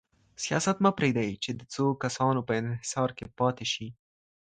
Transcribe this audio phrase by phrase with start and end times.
[0.43, 3.87] سياست مه پرېږدئ چي د څو کسانو په انحصار کي پاته سي.